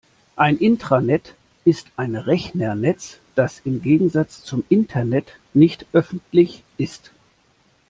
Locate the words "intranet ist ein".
0.57-2.15